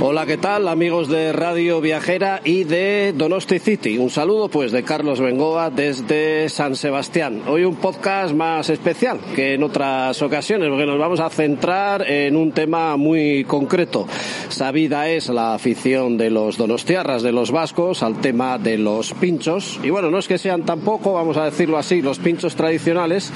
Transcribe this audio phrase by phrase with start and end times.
[0.00, 3.98] Hola, ¿qué tal amigos de Radio Viajera y de Donosti City?
[3.98, 7.42] Un saludo pues de Carlos Bengoa desde San Sebastián.
[7.48, 12.36] Hoy un podcast más especial que en otras ocasiones porque nos vamos a centrar en
[12.36, 14.06] un tema muy concreto.
[14.50, 19.80] Sabida es la afición de los donostiarras, de los vascos, al tema de los pinchos.
[19.82, 23.32] Y bueno, no es que sean tampoco, vamos a decirlo así, los pinchos tradicionales,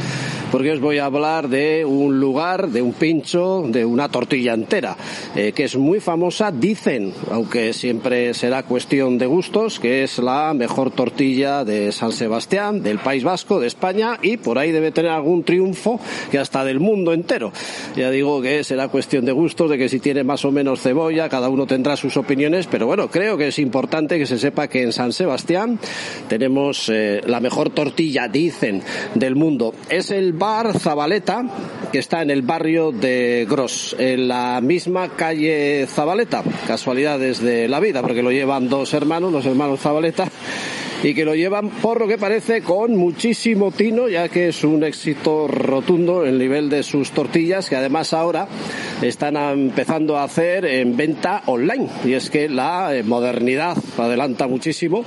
[0.53, 4.97] porque os voy a hablar de un lugar, de un pincho, de una tortilla entera,
[5.35, 10.55] eh, que es muy famosa, dicen, aunque siempre será cuestión de gustos, que es la
[10.55, 15.11] mejor tortilla de San Sebastián, del País Vasco, de España, y por ahí debe tener
[15.11, 16.01] algún triunfo
[16.31, 17.53] que hasta del mundo entero.
[17.97, 21.29] Ya digo que será cuestión de gustos, de que si tiene más o menos cebolla,
[21.29, 24.83] cada uno tendrá sus opiniones, pero bueno, creo que es importante que se sepa que
[24.83, 25.79] en San Sebastián
[26.29, 28.83] tenemos eh, la mejor tortilla, dicen,
[29.15, 29.75] del mundo.
[29.89, 31.45] Es el bar Zabaleta,
[31.91, 36.42] que está en el barrio de Gros, en la misma calle Zabaleta.
[36.67, 40.29] Casualidades de la vida, porque lo llevan dos hermanos, los hermanos Zabaleta,
[41.03, 44.85] y que lo llevan por lo que parece con muchísimo tino, ya que es un
[44.85, 48.47] éxito rotundo el nivel de sus tortillas, que además ahora
[49.09, 51.89] están empezando a hacer en venta online.
[52.05, 55.05] Y es que la eh, modernidad adelanta muchísimo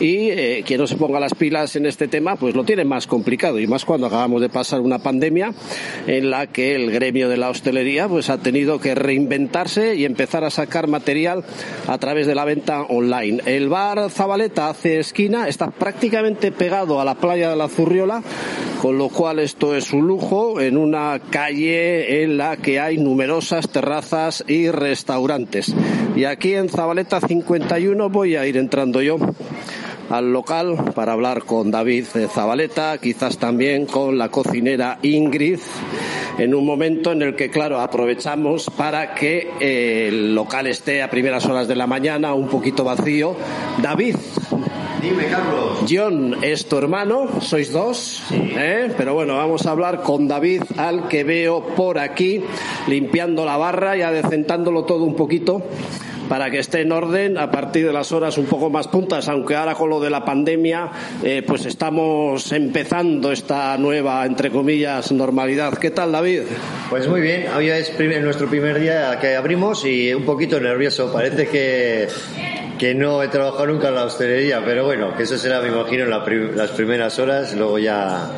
[0.00, 3.06] y eh, quien no se ponga las pilas en este tema, pues lo tiene más
[3.06, 5.52] complicado y más cuando acabamos de pasar una pandemia
[6.06, 10.44] en la que el gremio de la hostelería pues ha tenido que reinventarse y empezar
[10.44, 11.44] a sacar material
[11.86, 13.42] a través de la venta online.
[13.46, 18.22] El bar Zabaleta hace esquina está prácticamente pegado a la playa de la Zurriola,
[18.80, 23.68] con lo cual esto es un lujo en una calle en la que hay numerosas
[23.68, 25.74] terrazas y restaurantes.
[26.14, 29.18] Y aquí en Zabaleta 51 voy a ir entrando yo
[30.10, 35.58] al local para hablar con David Zabaleta, quizás también con la cocinera Ingrid,
[36.38, 41.10] en un momento en el que, claro, aprovechamos para que eh, el local esté a
[41.10, 43.36] primeras horas de la mañana un poquito vacío.
[43.82, 44.16] David,
[45.06, 45.78] Dime, Carlos.
[45.88, 48.90] John es tu hermano, sois dos, ¿eh?
[48.96, 52.42] pero bueno, vamos a hablar con David, al que veo por aquí,
[52.88, 55.62] limpiando la barra y adecentándolo todo un poquito
[56.28, 59.54] para que esté en orden a partir de las horas un poco más puntas, aunque
[59.54, 60.90] ahora con lo de la pandemia,
[61.22, 65.78] eh, pues estamos empezando esta nueva, entre comillas, normalidad.
[65.78, 66.40] ¿Qué tal, David?
[66.90, 71.12] Pues muy bien, hoy es primer- nuestro primer día que abrimos y un poquito nervioso.
[71.12, 72.08] Parece que,
[72.78, 76.06] que no he trabajado nunca en la hostelería, pero bueno, que eso será, me imagino,
[76.06, 78.30] la las primeras horas, luego ya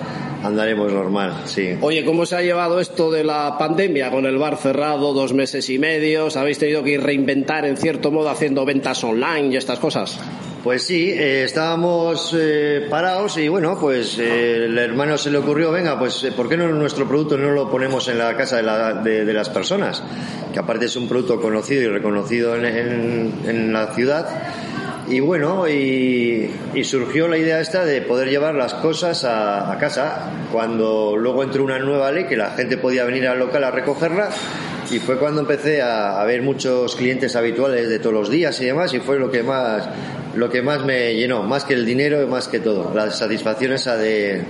[0.42, 1.76] andaremos normal, sí.
[1.80, 5.68] Oye, ¿cómo se ha llevado esto de la pandemia con el bar cerrado dos meses
[5.70, 6.26] y medio?
[6.26, 10.18] ¿Os habéis tenido que reinventar en cierto modo haciendo ventas online y estas cosas?
[10.68, 15.72] Pues sí, eh, estábamos eh, parados y bueno, pues eh, el hermano se le ocurrió,
[15.72, 18.64] venga, pues eh, ¿por qué no nuestro producto no lo ponemos en la casa de,
[18.64, 20.02] la- de- de las personas?
[20.52, 24.28] Que aparte es un producto conocido y reconocido en, en- en la ciudad.
[25.08, 29.78] Y bueno, y, y surgió la idea esta de poder llevar las cosas a, a
[29.78, 33.70] casa, cuando luego entró una nueva ley que la gente podía venir al local a
[33.70, 34.28] recogerla
[34.90, 38.66] y fue cuando empecé a, a ver muchos clientes habituales de todos los días y
[38.66, 39.88] demás y fue lo que más
[40.38, 43.72] lo que más me llenó, más que el dinero y más que todo, la satisfacción
[43.72, 44.42] esa de,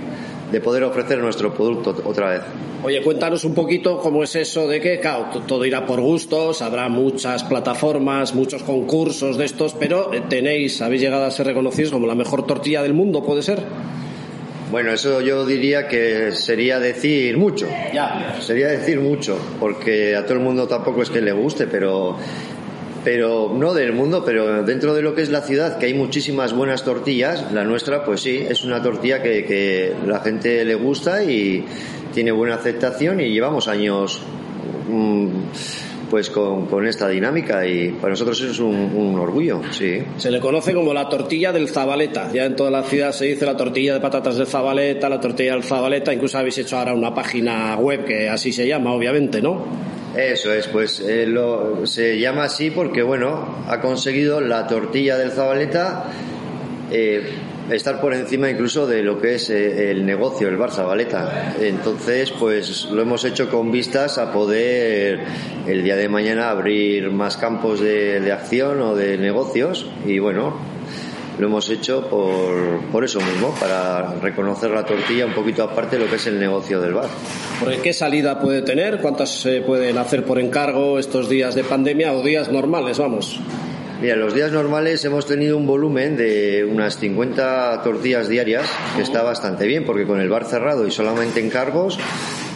[0.51, 2.41] de poder ofrecer nuestro producto otra vez.
[2.81, 6.87] Oye, cuéntanos un poquito cómo es eso de que, claro, todo irá por gustos, habrá
[6.87, 12.07] muchas plataformas, muchos concursos de estos, pero eh, tenéis, habéis llegado a ser reconocidos como
[12.07, 13.59] la mejor tortilla del mundo, ¿puede ser?
[14.71, 17.67] Bueno, eso yo diría que sería decir mucho.
[17.93, 18.37] Ya.
[18.39, 22.17] Sería decir mucho, porque a todo el mundo tampoco es que le guste, pero
[23.03, 26.53] pero no del mundo, pero dentro de lo que es la ciudad, que hay muchísimas
[26.53, 31.23] buenas tortillas, la nuestra, pues sí, es una tortilla que, que la gente le gusta
[31.23, 31.65] y
[32.13, 34.21] tiene buena aceptación y llevamos años
[34.89, 35.27] mm,
[36.09, 39.99] pues con, con esta dinámica y para nosotros es un, un orgullo, sí.
[40.17, 42.31] Se le conoce como la tortilla del Zabaleta.
[42.33, 45.53] Ya en toda la ciudad se dice la tortilla de patatas del Zabaleta, la tortilla
[45.53, 46.13] del Zabaleta.
[46.13, 49.65] Incluso habéis hecho ahora una página web que así se llama, obviamente, ¿no?
[50.27, 55.31] Eso es, pues eh, lo, se llama así porque, bueno, ha conseguido la tortilla del
[55.31, 56.05] Zabaleta
[56.91, 57.31] eh,
[57.71, 61.55] estar por encima incluso de lo que es eh, el negocio, el bar Zabaleta.
[61.61, 65.21] Entonces, pues lo hemos hecho con vistas a poder
[65.65, 70.57] el día de mañana abrir más campos de, de acción o de negocios y, bueno,
[71.39, 76.03] lo hemos hecho por, por eso mismo, para reconocer la tortilla un poquito aparte de
[76.03, 77.09] lo que es el negocio del bar.
[77.81, 78.99] ¿Qué salida puede tener?
[78.99, 82.97] ¿Cuántas se pueden hacer por encargo estos días de pandemia o días normales?
[82.97, 83.39] Vamos.
[84.01, 88.65] Mira, los días normales hemos tenido un volumen de unas 50 tortillas diarias,
[88.95, 91.99] que está bastante bien, porque con el bar cerrado y solamente encargos,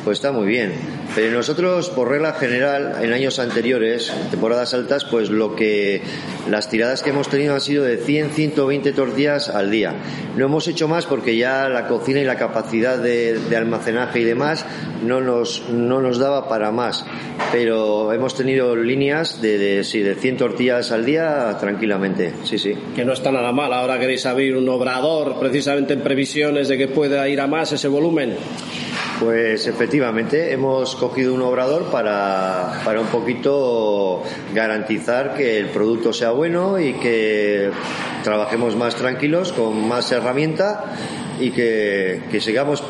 [0.03, 0.74] pues está muy bien.
[1.15, 6.01] Pero nosotros, por regla general, en años anteriores, temporadas altas, pues lo que
[6.50, 9.94] las tiradas que hemos tenido han sido de 100, 120 tortillas al día.
[10.36, 14.65] No hemos hecho más porque ya la cocina y la capacidad de, almacenaje y demás
[15.06, 17.06] no nos, no nos daba para más.
[17.51, 22.33] Pero hemos tenido líneas de, de, sí, de 100 tortillas al día tranquilamente.
[22.44, 22.74] Sí, sí.
[22.95, 23.71] Que no está nada mal.
[23.71, 27.88] Ahora queréis abrir un obrador precisamente en previsiones de que pueda ir a más ese
[27.88, 28.36] volumen.
[29.19, 34.24] Pues efectivamente hemos cogido un obrador para, para un poquito
[34.54, 37.71] garantizar que el producto sea bueno y que
[38.24, 40.95] trabajemos más tranquilos, con más herramienta
[41.39, 42.83] y que, que sigamos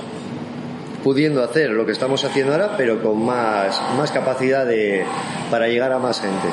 [1.03, 5.03] pudiendo hacer lo que estamos haciendo ahora, pero con más, más capacidad de,
[5.51, 6.47] para llegar a más gente.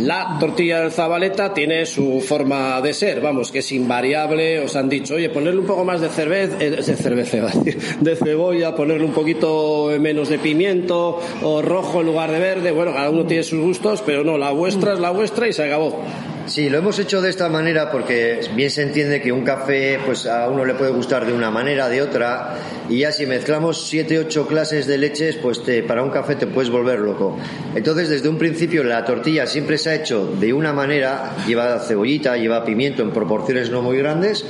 [0.00, 4.60] La tortilla de Zabaleta tiene su forma de ser, vamos, que es invariable.
[4.60, 7.52] Os han dicho, oye, ponerle un poco más de cerveza, eh, de cerveza,
[8.00, 12.72] de cebolla, ponerle un poquito menos de pimiento o rojo en lugar de verde.
[12.72, 15.64] Bueno, cada uno tiene sus gustos, pero no, la vuestra es la vuestra y se
[15.64, 16.02] acabó.
[16.50, 20.26] Sí, lo hemos hecho de esta manera porque bien se entiende que un café pues
[20.26, 22.56] a uno le puede gustar de una manera, de otra,
[22.88, 26.48] y ya si mezclamos siete, ocho clases de leches, pues te, para un café te
[26.48, 27.38] puedes volver loco.
[27.76, 32.36] Entonces, desde un principio la tortilla siempre se ha hecho de una manera, lleva cebollita,
[32.36, 34.44] lleva pimiento en proporciones no muy grandes,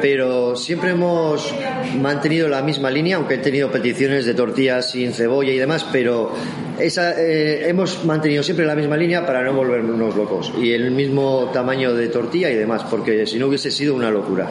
[0.00, 1.54] pero siempre hemos
[2.00, 6.32] mantenido la misma línea, aunque he tenido peticiones de tortillas sin cebolla y demás, pero
[6.78, 11.50] esa, eh, hemos mantenido siempre la misma línea para no volvernos locos y el mismo
[11.52, 14.48] tamaño de tortilla y demás, porque si no hubiese sido una locura.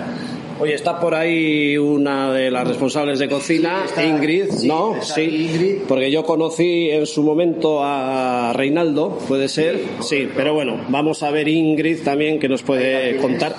[0.59, 4.95] Oye, está por ahí una de las responsables de cocina, Ingrid, ¿no?
[5.03, 11.21] Sí, porque yo conocí en su momento a Reinaldo, puede ser, sí, pero bueno, vamos
[11.21, 13.55] a ver Ingrid también que nos puede contar,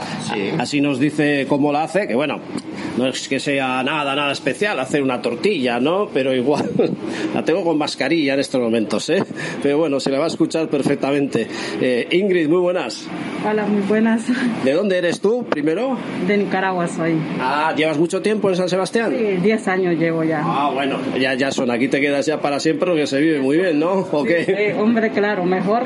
[0.59, 2.41] así nos dice cómo la hace, que bueno,
[2.99, 6.09] no es que sea nada, nada especial hacer una tortilla, ¿no?
[6.13, 6.69] Pero igual
[7.35, 9.23] la tengo con mascarilla en estos momentos, ¿eh?
[9.63, 11.47] Pero bueno, se la va a escuchar perfectamente.
[11.81, 13.07] Eh, Ingrid, muy buenas.
[13.49, 14.25] Hola, muy buenas.
[14.65, 15.97] ¿De dónde eres tú, primero?
[16.27, 17.17] De Nicaragua soy.
[17.39, 19.15] Ah, ¿llevas mucho tiempo en San Sebastián?
[19.17, 20.43] Sí, 10 años llevo ya.
[20.45, 21.71] Ah, bueno, ya, ya son.
[21.71, 24.09] Aquí te quedas ya para siempre porque se vive muy bien, ¿no?
[24.11, 24.75] ¿O qué?
[24.77, 25.85] hombre, claro, mejor,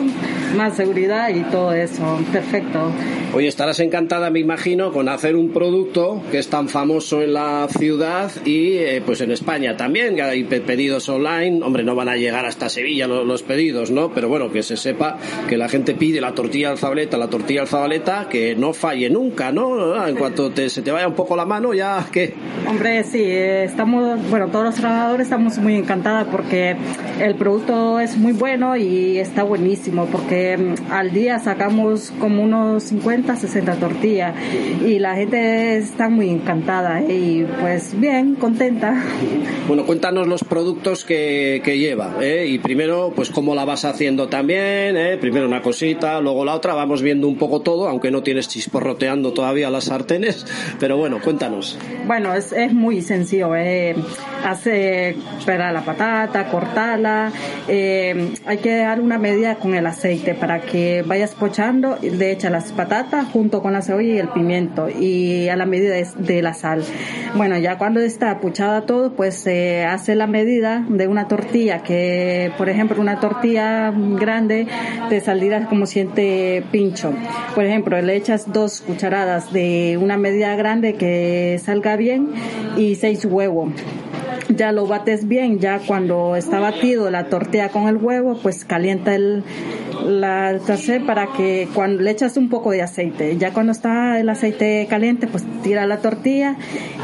[0.57, 2.19] más seguridad y todo eso.
[2.33, 2.91] Perfecto.
[3.35, 7.67] Oye, estarás encantada, me imagino, con hacer un producto que es tan famoso en la
[7.69, 11.61] ciudad y eh, pues en España también, que hay pedidos online.
[11.63, 14.13] Hombre, no van a llegar hasta Sevilla los, pedidos, ¿no?
[14.13, 15.19] Pero bueno, que se sepa
[15.49, 19.11] que la gente pide la tortilla al zabaleta, la tortilla al zabaleta, que no falle
[19.11, 20.07] nunca, ¿no?
[20.07, 22.35] En cuanto se te vaya un poco la mano, ya, ¿qué?
[22.69, 26.77] Hombre, sí, estamos, bueno, todos los trabajadores estamos muy encantados porque
[27.21, 32.85] el producto es muy bueno y está buenísimo porque mm, al día sacamos como unos
[32.85, 34.35] 50 60 tortillas
[34.87, 37.15] y la gente está muy encantada ¿eh?
[37.15, 39.03] y pues bien, contenta.
[39.69, 42.47] Bueno, cuéntanos los productos que, que lleva ¿eh?
[42.49, 45.17] y primero pues cómo la vas haciendo también, ¿eh?
[45.19, 49.33] primero una cosita, luego la otra, vamos viendo un poco todo, aunque no tienes chisporroteando
[49.33, 50.47] todavía las sartenes,
[50.79, 51.79] pero bueno, cuéntanos.
[52.07, 53.95] Bueno, es, es muy sencillo, ¿eh?
[54.45, 57.33] hace pelar la patata, cortarla,
[57.69, 62.73] hay que dar una medida con el aceite para que vayas pochando, le echas las
[62.73, 66.82] patatas junto con la cebolla y el pimiento y a la medida de, la sal.
[67.35, 72.53] Bueno, ya cuando está puchada todo, pues se hace la medida de una tortilla que,
[72.59, 74.67] por ejemplo, una tortilla grande
[75.09, 77.13] te saldrá como siente pincho.
[77.55, 82.29] Por ejemplo, le echas dos cucharadas de una medida grande que salga bien
[82.77, 83.71] y seis huevos
[84.57, 89.15] ya lo bates bien, ya cuando está batido la tortilla con el huevo, pues calienta
[89.15, 89.45] el,
[90.05, 94.29] la tacé para que cuando le echas un poco de aceite, ya cuando está el
[94.29, 96.57] aceite caliente, pues tira la tortilla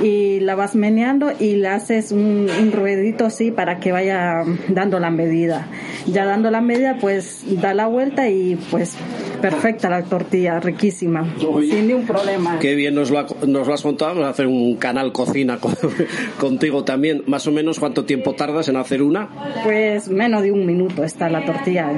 [0.02, 5.00] y la vas meneando y le haces un, un ruedito así para que vaya dando
[5.00, 5.66] la medida.
[6.06, 8.96] Ya dando la medida, pues da la vuelta y pues
[9.40, 12.58] perfecta la tortilla, riquísima, sin ningún problema.
[12.58, 15.58] Qué bien nos lo, nos lo has contado, vamos a hacer un canal cocina
[16.38, 17.22] contigo también.
[17.26, 19.28] Más o menos, ¿cuánto tiempo tardas en hacer una?
[19.64, 21.90] Pues menos de un minuto está la tortilla.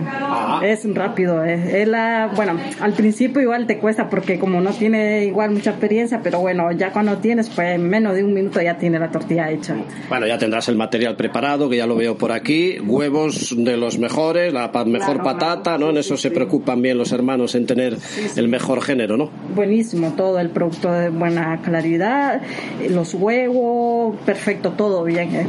[0.63, 0.73] ¿eh?
[0.73, 1.45] Es rápido.
[1.45, 6.21] Es, la, bueno, al principio igual te cuesta porque como no tiene igual mucha experiencia,
[6.23, 9.51] pero bueno, ya cuando tienes, pues en menos de un minuto ya tiene la tortilla
[9.51, 9.77] hecha.
[10.09, 13.99] Bueno, ya tendrás el material preparado, que ya lo veo por aquí, huevos de los
[13.99, 15.91] mejores, la mejor patata, ¿no?
[15.91, 17.97] En eso se preocupan bien los hermanos en tener
[18.37, 19.31] el mejor género, ¿no?
[19.55, 22.43] Buenísimo, todo el producto de buena claridad,
[22.89, 25.37] los huevos, perfecto, todo bien.
[25.37, 25.47] ¿eh?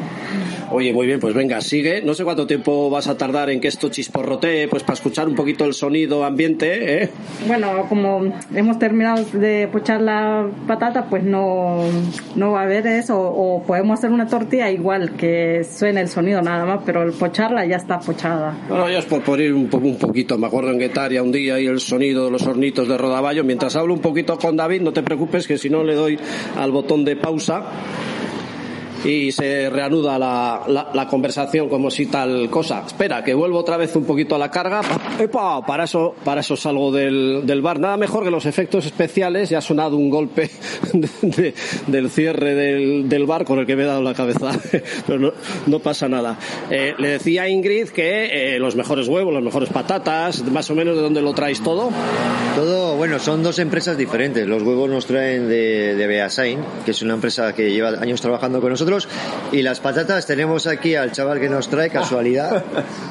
[0.72, 2.02] Oye, muy bien, pues venga, sigue.
[2.02, 5.36] No sé cuánto tiempo vas a tardar en que esto chisporrotee, pues para escuchar un
[5.36, 7.10] poquito el sonido ambiente, ¿eh?
[7.48, 11.82] Bueno, como hemos terminado de pochar la patata, pues no,
[12.36, 16.42] no va a haber eso, o podemos hacer una tortilla igual que suene el sonido
[16.42, 18.58] nada más, pero el pocharla ya está pochada.
[18.70, 21.60] Bueno, ya es por, por ir un, un poquito, me acuerdo en Guetaria un día
[21.60, 23.44] y el sonido de los hornitos de Rodaballo.
[23.44, 26.20] Mientras hablo un poquito con David, no te preocupes que si no le doy
[26.58, 27.64] al botón de pausa
[29.04, 32.84] y se reanuda la, la, conversación como si tal cosa.
[32.86, 34.82] Espera, que vuelvo otra vez un poquito a la carga.
[35.20, 35.66] ¡Epa!
[35.66, 37.80] Para eso, para eso salgo del, del bar.
[37.80, 39.50] Nada mejor que los efectos especiales.
[39.50, 40.50] Ya ha sonado un golpe
[41.88, 44.52] del cierre del, del, bar con el que me he dado la cabeza.
[45.08, 45.34] Pero no,
[45.66, 46.38] no pasa nada.
[46.70, 50.76] Eh, le decía a Ingrid que eh, los mejores huevos, las mejores patatas, más o
[50.76, 51.90] menos de dónde lo traéis todo.
[52.56, 54.48] Todo, bueno, son dos empresas diferentes.
[54.48, 58.62] Los huevos nos traen de, de Beasain, que es una empresa que lleva años trabajando
[58.62, 58.91] con nosotros
[59.52, 62.64] y las patatas tenemos aquí al chaval que nos trae, casualidad.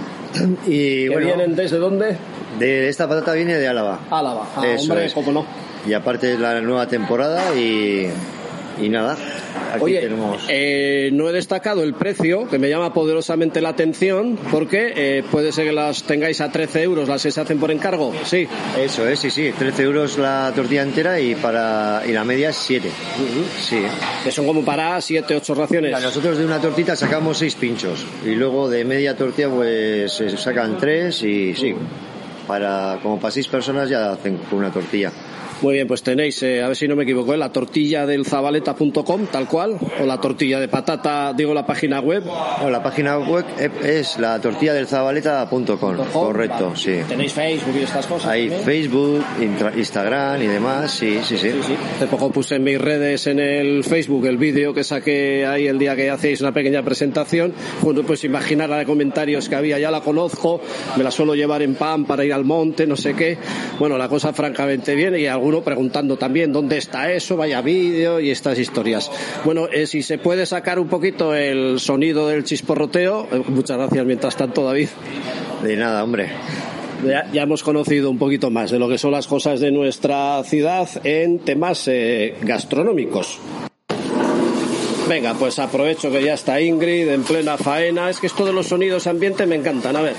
[0.66, 2.16] y vienen desde dónde?
[2.58, 4.00] De esta patata viene de Álava.
[4.10, 5.46] Álava, ah, hombre, cómo no.
[5.86, 8.08] Y aparte es la nueva temporada y,
[8.80, 9.16] y nada,
[9.78, 10.08] Oye,
[10.48, 15.52] eh, no he destacado el precio, que me llama poderosamente la atención, porque eh, puede
[15.52, 18.48] ser que las tengáis a 13 euros, las se hacen por encargo, sí.
[18.78, 22.56] Eso es, sí, sí, 13 euros la tortilla entera y para y la media es
[22.56, 22.90] 7.
[23.60, 23.82] Sí.
[24.24, 25.92] Que son como para 7, 8 raciones.
[25.92, 30.78] nosotros de una tortita sacamos 6 pinchos y luego de media tortilla pues se sacan
[30.78, 31.74] 3 y sí,
[32.46, 35.12] para como para 6 personas ya hacen una tortilla.
[35.62, 37.36] Muy bien, pues tenéis, eh, a ver si no me equivoco, ¿eh?
[37.36, 42.24] la tortilla del zabaleta.com, tal cual, o la tortilla de patata, digo la página web.
[42.24, 43.44] No, la página web
[43.84, 47.00] es la tortilla del zabaleta.com, correcto, sí.
[47.06, 48.30] ¿Tenéis Facebook y estas cosas?
[48.30, 49.22] Hay Facebook,
[49.76, 51.50] Instagram y demás, sí, sí, sí.
[51.96, 55.78] Hace poco puse en mis redes, en el Facebook, el vídeo que saqué ahí el
[55.78, 57.52] día que hacéis una pequeña presentación.
[57.82, 60.62] Bueno, pues imaginar la de comentarios que había, ya la conozco,
[60.96, 63.36] me la suelo llevar en pan para ir al monte, no sé qué.
[63.78, 68.30] Bueno, la cosa francamente viene y algún preguntando también dónde está eso, vaya vídeo y
[68.30, 69.10] estas historias.
[69.44, 74.06] Bueno, eh, si se puede sacar un poquito el sonido del chisporroteo, eh, muchas gracias
[74.06, 74.88] mientras tanto, David.
[75.62, 76.30] De nada, hombre.
[77.04, 80.88] Ya, hemos conocido un poquito más de lo que son las cosas de nuestra ciudad
[81.04, 83.38] en temas eh, gastronómicos.
[85.08, 88.10] Venga, pues aprovecho que ya está Ingrid en plena faena.
[88.10, 89.96] Es que esto de los sonidos ambiente me encantan.
[89.96, 90.14] A ver.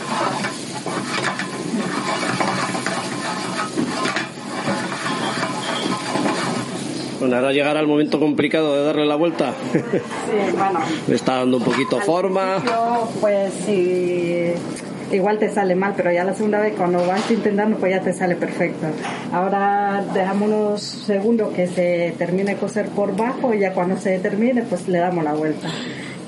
[7.22, 9.54] Bueno, ahora llegará el momento complicado de darle la vuelta.
[9.72, 9.80] Sí,
[10.58, 10.80] bueno.
[11.08, 12.64] Le está dando un poquito forma.
[13.22, 14.52] Pues sí,
[15.12, 18.12] igual te sale mal, pero ya la segunda vez cuando vas intentando, pues ya te
[18.12, 18.88] sale perfecto.
[19.32, 24.18] Ahora dejamos unos segundos que se termine de coser por bajo y ya cuando se
[24.18, 25.70] termine, pues le damos la vuelta.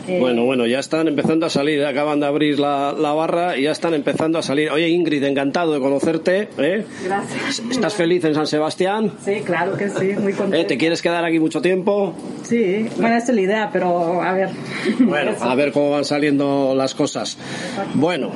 [0.08, 3.72] Eh, bueno, bueno, ya están empezando a salir, acaban de abrir la, barra y ya
[3.72, 4.70] están empezando a salir.
[4.70, 6.50] Oye, Ingrid, encantado de conocerte.
[6.58, 6.86] ¿eh?
[7.06, 7.62] Gracias.
[7.72, 9.14] ¿Estás feliz en San Sebastián?
[9.24, 10.56] Sí, claro que sí, muy contento.
[10.56, 10.66] ¿Eh?
[10.66, 12.14] ¿Te quieres quedar aquí mucho tiempo?
[12.44, 14.50] Sí, bueno, esa es la idea, pero a ver.
[15.00, 17.38] Bueno, a ver cómo van saliendo las cosas.
[17.94, 18.32] Bueno.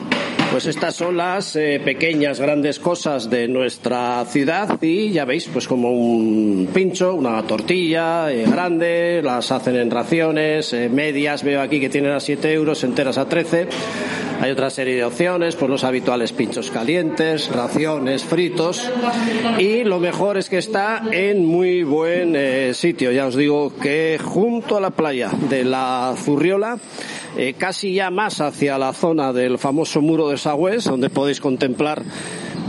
[0.52, 5.68] Pues estas son las eh, pequeñas, grandes cosas de nuestra ciudad y ya veis, pues
[5.68, 11.80] como un pincho, una tortilla eh, grande, las hacen en raciones, eh, medias, veo aquí
[11.80, 13.68] que tienen a 7 euros, enteras a 13.
[14.40, 18.90] Hay otra serie de opciones, pues los habituales pinchos calientes, raciones, fritos
[19.58, 23.12] y lo mejor es que está en muy buen sitio.
[23.12, 26.78] Ya os digo que junto a la playa de la Zurriola,
[27.58, 32.04] casi ya más hacia la zona del famoso muro de Sagües, donde podéis contemplar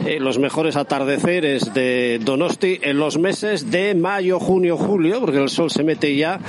[0.08, 5.50] eh, los mejores atardeceres de Donosti en los meses de mayo, junio, julio, porque el
[5.50, 6.40] sol se mete ya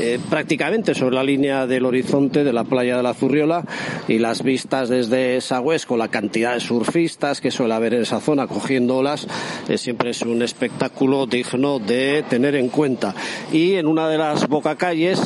[0.00, 3.64] eh, prácticamente sobre la línea del horizonte de la playa de la Zurriola
[4.08, 8.18] y las vistas desde Sagües con la cantidad de surfistas que suele haber en esa
[8.18, 9.28] zona cogiendo olas,
[9.68, 13.14] eh, siempre es un espectáculo digno de tener en cuenta.
[13.52, 15.20] Y en una de las bocacalles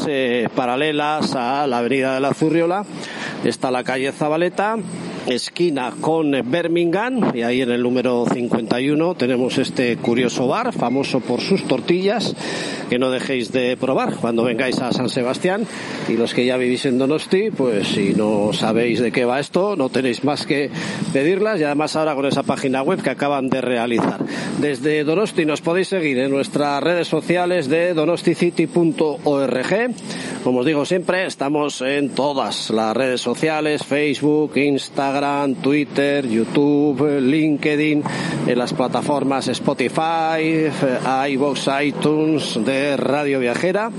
[0.55, 2.85] paralelas a la avenida de la Zurriola
[3.45, 4.77] está la calle Zabaleta
[5.27, 7.33] esquina con Birmingham.
[7.35, 12.35] Y ahí en el número 51 tenemos este curioso bar famoso por sus tortillas
[12.89, 15.67] que no dejéis de probar cuando vengáis a San Sebastián.
[16.09, 19.77] Y los que ya vivís en Donosti pues si no sabéis de qué va esto
[19.77, 20.71] no tenéis más que
[21.13, 21.61] pedirlas.
[21.61, 24.25] Y además ahora con esa página web que acaban de realizar.
[24.61, 29.89] Desde Donosti nos podéis seguir en nuestras redes sociales de donosticity.org
[30.45, 35.18] como os digo siempre estamos en todas las redes sociales Facebook, Instagram,
[35.61, 38.03] Twitter, YouTube, LinkedIn,
[38.47, 40.71] en las plataformas Spotify,
[41.31, 43.91] iVoox, iTunes de Radio Viajera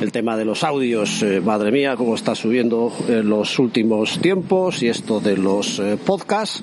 [0.00, 4.82] el tema de los audios, eh, madre mía, cómo está subiendo en los últimos tiempos
[4.82, 6.62] y esto de los eh, podcasts.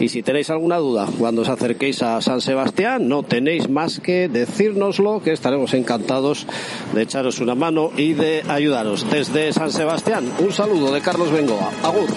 [0.00, 4.28] Y si tenéis alguna duda cuando os acerquéis a San Sebastián, no tenéis más que
[4.28, 6.46] decírnoslo, que estaremos encantados
[6.92, 9.10] de echaros una mano y de ayudaros.
[9.10, 11.70] Desde San Sebastián, un saludo de Carlos Bengoa.
[11.82, 12.10] Agur.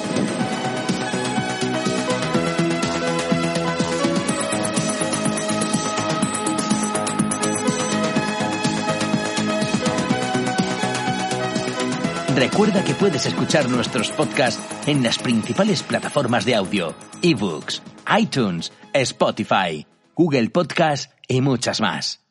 [12.38, 17.82] Recuerda que puedes escuchar nuestros podcasts en las principales plataformas de audio, ebooks,
[18.16, 22.27] iTunes, Spotify, Google Podcast y muchas más.